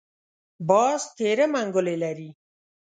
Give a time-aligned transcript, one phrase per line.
[0.67, 2.29] باز تېره منګولې لري